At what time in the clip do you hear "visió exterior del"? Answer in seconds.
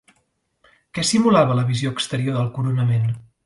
1.69-2.51